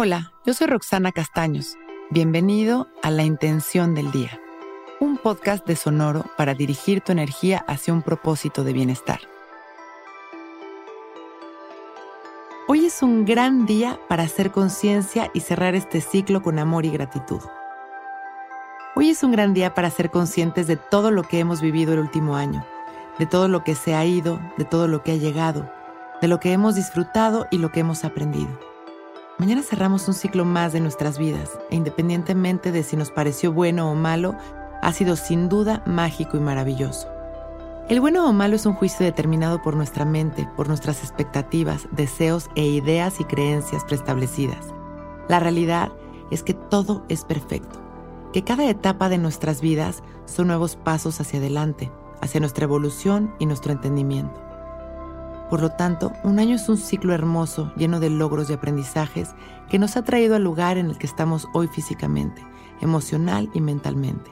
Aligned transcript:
Hola, 0.00 0.30
yo 0.46 0.54
soy 0.54 0.68
Roxana 0.68 1.10
Castaños. 1.10 1.76
Bienvenido 2.10 2.86
a 3.02 3.10
La 3.10 3.24
Intención 3.24 3.96
del 3.96 4.12
Día, 4.12 4.40
un 5.00 5.18
podcast 5.18 5.66
de 5.66 5.74
Sonoro 5.74 6.24
para 6.36 6.54
dirigir 6.54 7.00
tu 7.00 7.10
energía 7.10 7.64
hacia 7.66 7.92
un 7.92 8.02
propósito 8.02 8.62
de 8.62 8.72
bienestar. 8.72 9.18
Hoy 12.68 12.86
es 12.86 13.02
un 13.02 13.24
gran 13.24 13.66
día 13.66 13.98
para 14.08 14.22
hacer 14.22 14.52
conciencia 14.52 15.32
y 15.34 15.40
cerrar 15.40 15.74
este 15.74 16.00
ciclo 16.00 16.42
con 16.42 16.60
amor 16.60 16.84
y 16.84 16.90
gratitud. 16.90 17.40
Hoy 18.94 19.10
es 19.10 19.24
un 19.24 19.32
gran 19.32 19.52
día 19.52 19.74
para 19.74 19.90
ser 19.90 20.12
conscientes 20.12 20.68
de 20.68 20.76
todo 20.76 21.10
lo 21.10 21.24
que 21.24 21.40
hemos 21.40 21.60
vivido 21.60 21.94
el 21.94 21.98
último 21.98 22.36
año, 22.36 22.64
de 23.18 23.26
todo 23.26 23.48
lo 23.48 23.64
que 23.64 23.74
se 23.74 23.96
ha 23.96 24.04
ido, 24.04 24.38
de 24.58 24.64
todo 24.64 24.86
lo 24.86 25.02
que 25.02 25.10
ha 25.10 25.16
llegado, 25.16 25.68
de 26.22 26.28
lo 26.28 26.38
que 26.38 26.52
hemos 26.52 26.76
disfrutado 26.76 27.48
y 27.50 27.58
lo 27.58 27.72
que 27.72 27.80
hemos 27.80 28.04
aprendido. 28.04 28.67
Mañana 29.38 29.62
cerramos 29.62 30.08
un 30.08 30.14
ciclo 30.14 30.44
más 30.44 30.72
de 30.72 30.80
nuestras 30.80 31.16
vidas 31.16 31.60
e 31.70 31.76
independientemente 31.76 32.72
de 32.72 32.82
si 32.82 32.96
nos 32.96 33.12
pareció 33.12 33.52
bueno 33.52 33.88
o 33.88 33.94
malo, 33.94 34.34
ha 34.82 34.92
sido 34.92 35.14
sin 35.14 35.48
duda 35.48 35.80
mágico 35.86 36.36
y 36.36 36.40
maravilloso. 36.40 37.06
El 37.88 38.00
bueno 38.00 38.28
o 38.28 38.32
malo 38.32 38.56
es 38.56 38.66
un 38.66 38.74
juicio 38.74 39.06
determinado 39.06 39.62
por 39.62 39.76
nuestra 39.76 40.04
mente, 40.04 40.48
por 40.56 40.66
nuestras 40.66 41.04
expectativas, 41.04 41.86
deseos 41.92 42.50
e 42.56 42.66
ideas 42.66 43.20
y 43.20 43.24
creencias 43.24 43.84
preestablecidas. 43.84 44.74
La 45.28 45.38
realidad 45.38 45.92
es 46.32 46.42
que 46.42 46.54
todo 46.54 47.04
es 47.08 47.24
perfecto, 47.24 47.78
que 48.32 48.42
cada 48.42 48.68
etapa 48.68 49.08
de 49.08 49.18
nuestras 49.18 49.60
vidas 49.60 50.02
son 50.24 50.48
nuevos 50.48 50.74
pasos 50.74 51.20
hacia 51.20 51.38
adelante, 51.38 51.92
hacia 52.20 52.40
nuestra 52.40 52.64
evolución 52.64 53.32
y 53.38 53.46
nuestro 53.46 53.70
entendimiento. 53.70 54.47
Por 55.50 55.62
lo 55.62 55.70
tanto, 55.70 56.12
un 56.24 56.38
año 56.38 56.56
es 56.56 56.68
un 56.68 56.76
ciclo 56.76 57.14
hermoso, 57.14 57.72
lleno 57.76 58.00
de 58.00 58.10
logros 58.10 58.50
y 58.50 58.52
aprendizajes 58.52 59.30
que 59.70 59.78
nos 59.78 59.96
ha 59.96 60.02
traído 60.02 60.36
al 60.36 60.44
lugar 60.44 60.76
en 60.76 60.90
el 60.90 60.98
que 60.98 61.06
estamos 61.06 61.48
hoy 61.54 61.68
físicamente, 61.68 62.44
emocional 62.82 63.48
y 63.54 63.62
mentalmente. 63.62 64.30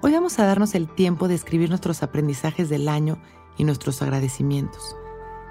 Hoy 0.00 0.12
vamos 0.12 0.38
a 0.38 0.46
darnos 0.46 0.74
el 0.74 0.88
tiempo 0.88 1.28
de 1.28 1.34
escribir 1.34 1.68
nuestros 1.68 2.02
aprendizajes 2.02 2.70
del 2.70 2.88
año 2.88 3.18
y 3.58 3.64
nuestros 3.64 4.00
agradecimientos. 4.00 4.96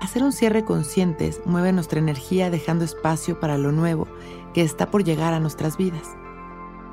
Hacer 0.02 0.23
un 0.23 0.32
cierre 0.32 0.66
conscientes 0.66 1.42
mueve 1.45 1.72
nuestra 1.72 2.00
energía 2.00 2.50
dejando 2.50 2.84
espacio 2.84 3.40
para 3.40 3.60
lo 3.60 3.72
nuevo 3.72 4.08
que 4.56 4.64
está 4.64 4.90
por 4.90 5.04
llegar 5.04 5.34
a 5.34 5.40
nuestras 5.40 5.78
vidas. 5.78 6.16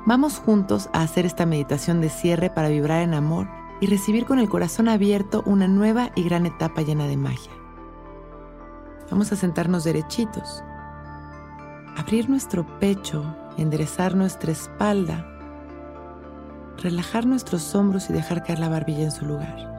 Vamos 0.05 0.37
juntos 0.37 0.89
a 0.93 1.01
hacer 1.01 1.25
esta 1.25 1.47
meditación 1.47 1.99
de 1.99 2.09
cierre 2.09 2.51
para 2.51 2.69
vibrar 2.69 3.01
en 3.01 3.15
amor 3.15 3.47
y 3.81 3.87
recibir 3.87 4.25
con 4.25 4.37
el 4.37 4.49
corazón 4.49 4.87
abierto 4.87 5.41
una 5.47 5.67
nueva 5.67 6.11
y 6.15 6.23
gran 6.23 6.45
etapa 6.45 6.83
llena 6.83 7.07
de 7.07 7.17
magia. 7.17 7.51
Vamos 9.09 9.31
a 9.31 9.37
sentarnos 9.37 9.85
derechitos, 9.85 10.63
abrir 11.95 12.29
nuestro 12.29 12.65
pecho, 12.79 13.23
enderezar 13.57 14.15
nuestra 14.15 14.51
espalda, 14.51 15.25
relajar 16.77 17.25
nuestros 17.25 17.73
hombros 17.73 18.09
y 18.09 18.13
dejar 18.13 18.43
caer 18.43 18.59
la 18.59 18.69
barbilla 18.69 19.03
en 19.03 19.11
su 19.11 19.25
lugar. 19.25 19.73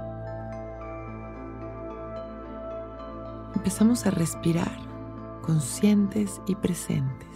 Empezamos 3.55 4.07
a 4.07 4.11
respirar 4.11 4.79
conscientes 5.43 6.41
y 6.47 6.55
presentes, 6.55 7.29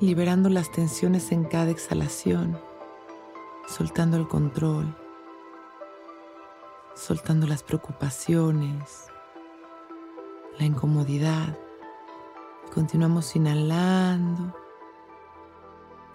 liberando 0.00 0.50
las 0.50 0.70
tensiones 0.70 1.32
en 1.32 1.44
cada 1.44 1.70
exhalación, 1.70 2.58
soltando 3.66 4.18
el 4.18 4.28
control, 4.28 4.94
soltando 6.94 7.46
las 7.46 7.62
preocupaciones, 7.62 9.06
la 10.58 10.64
incomodidad. 10.64 11.56
Continuamos 12.74 13.36
inhalando 13.36 14.54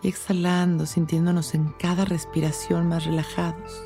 y 0.02 0.08
exhalando, 0.08 0.86
sintiéndonos 0.86 1.54
en 1.54 1.70
cada 1.80 2.06
respiración 2.06 2.90
más 2.90 3.06
relajados. 3.06 3.84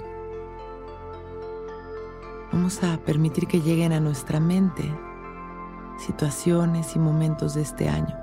Vamos 2.52 2.82
a 2.84 2.98
permitir 2.98 3.48
que 3.48 3.62
lleguen 3.62 3.92
a 3.92 4.00
nuestra 4.00 4.40
mente 4.40 4.84
situaciones 5.98 6.96
y 6.96 7.00
momentos 7.00 7.54
de 7.54 7.62
este 7.62 7.90
año. 7.90 8.16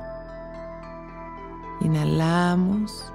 Inhalamos 1.81 3.13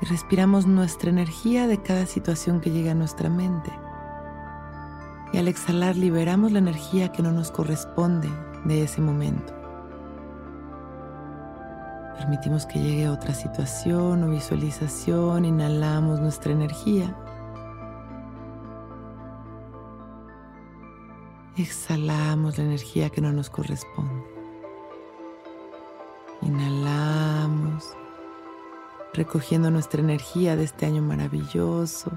y 0.00 0.06
respiramos 0.06 0.66
nuestra 0.66 1.10
energía 1.10 1.66
de 1.66 1.82
cada 1.82 2.06
situación 2.06 2.60
que 2.60 2.70
llega 2.70 2.92
a 2.92 2.94
nuestra 2.94 3.28
mente 3.28 3.72
y 5.32 5.38
al 5.38 5.48
exhalar 5.48 5.96
liberamos 5.96 6.52
la 6.52 6.58
energía 6.58 7.10
que 7.10 7.22
no 7.22 7.32
nos 7.32 7.50
corresponde 7.50 8.28
de 8.64 8.82
ese 8.82 9.00
momento. 9.00 9.54
Permitimos 12.18 12.66
que 12.66 12.78
llegue 12.78 13.08
otra 13.08 13.34
situación 13.34 14.22
o 14.22 14.30
visualización, 14.30 15.44
inhalamos 15.44 16.20
nuestra 16.20 16.52
energía. 16.52 17.16
Exhalamos 21.56 22.58
la 22.58 22.64
energía 22.64 23.10
que 23.10 23.20
no 23.20 23.32
nos 23.32 23.50
corresponde. 23.50 24.24
Inhalamos, 26.42 27.96
recogiendo 29.14 29.70
nuestra 29.70 30.00
energía 30.00 30.56
de 30.56 30.64
este 30.64 30.86
año 30.86 31.02
maravilloso. 31.02 32.10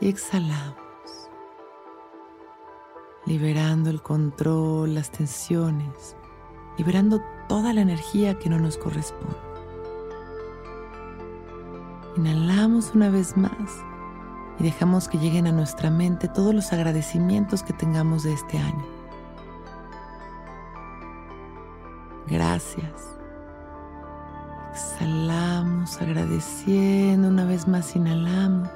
Y 0.00 0.08
exhalamos 0.08 0.81
liberando 3.26 3.90
el 3.90 4.02
control, 4.02 4.94
las 4.94 5.10
tensiones, 5.10 6.16
liberando 6.76 7.22
toda 7.48 7.72
la 7.72 7.80
energía 7.80 8.38
que 8.38 8.50
no 8.50 8.58
nos 8.58 8.76
corresponde. 8.76 9.36
Inhalamos 12.16 12.92
una 12.94 13.08
vez 13.08 13.36
más 13.36 13.84
y 14.58 14.64
dejamos 14.64 15.08
que 15.08 15.18
lleguen 15.18 15.46
a 15.46 15.52
nuestra 15.52 15.90
mente 15.90 16.28
todos 16.28 16.54
los 16.54 16.72
agradecimientos 16.72 17.62
que 17.62 17.72
tengamos 17.72 18.24
de 18.24 18.34
este 18.34 18.58
año. 18.58 18.84
Gracias. 22.26 23.18
Exhalamos 24.72 26.00
agradeciendo, 26.00 27.28
una 27.28 27.44
vez 27.44 27.68
más 27.68 27.94
inhalamos. 27.94 28.70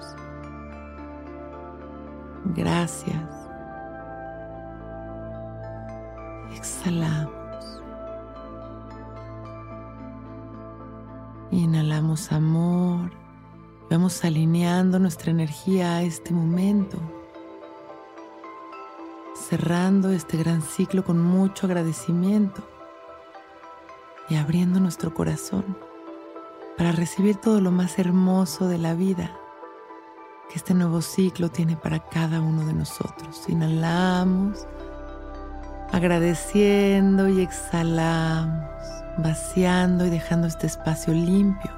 Gracias. 2.54 3.35
Exhalamos. 6.86 7.82
Inhalamos 11.50 12.30
amor. 12.30 13.10
Vamos 13.90 14.24
alineando 14.24 14.98
nuestra 14.98 15.30
energía 15.32 15.96
a 15.96 16.02
este 16.02 16.32
momento. 16.32 16.98
Cerrando 19.34 20.10
este 20.10 20.36
gran 20.36 20.62
ciclo 20.62 21.04
con 21.04 21.20
mucho 21.20 21.66
agradecimiento. 21.66 22.62
Y 24.28 24.36
abriendo 24.36 24.80
nuestro 24.80 25.12
corazón 25.12 25.64
para 26.76 26.92
recibir 26.92 27.36
todo 27.36 27.60
lo 27.60 27.70
más 27.70 27.98
hermoso 27.98 28.68
de 28.68 28.78
la 28.78 28.94
vida 28.94 29.36
que 30.50 30.56
este 30.56 30.74
nuevo 30.74 31.00
ciclo 31.00 31.48
tiene 31.48 31.76
para 31.76 31.98
cada 32.00 32.40
uno 32.40 32.64
de 32.64 32.74
nosotros. 32.74 33.48
Inhalamos 33.48 34.66
agradeciendo 35.92 37.28
y 37.28 37.42
exhalamos, 37.42 38.64
vaciando 39.18 40.06
y 40.06 40.10
dejando 40.10 40.46
este 40.46 40.66
espacio 40.66 41.12
limpio 41.12 41.70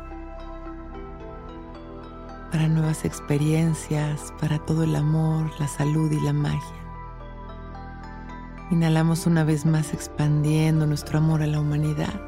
para 2.51 2.69
nuevas 2.69 3.05
experiencias, 3.05 4.33
para 4.41 4.59
todo 4.59 4.85
el 4.85 4.97
amor, 4.97 5.51
la 5.59 5.69
salud 5.69 6.11
y 6.11 6.21
la 6.21 6.33
magia. 6.33 6.79
Inhalamos 8.71 9.27
una 9.27 9.45
vez 9.45 9.65
más 9.65 9.95
expandiendo 9.95 10.87
nuestro 10.87 11.19
amor 11.19 11.43
a 11.43 11.47
la 11.47 11.61
humanidad. 11.61 12.21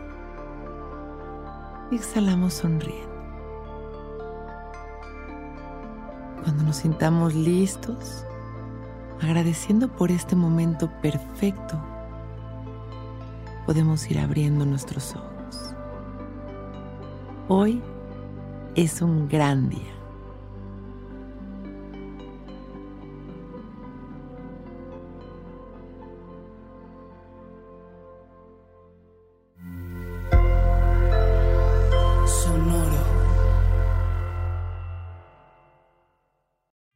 Y 1.90 1.96
exhalamos 1.96 2.54
sonriendo. 2.54 3.10
Cuando 6.42 6.64
nos 6.64 6.76
sintamos 6.76 7.34
listos, 7.34 8.24
agradeciendo 9.20 9.88
por 9.88 10.10
este 10.10 10.34
momento 10.34 10.90
perfecto, 11.00 11.80
podemos 13.66 14.10
ir 14.10 14.18
abriendo 14.18 14.64
nuestros 14.64 15.14
ojos. 15.14 15.74
Hoy 17.48 17.82
es 18.74 19.02
un 19.02 19.28
gran 19.28 19.68
día. 19.68 19.99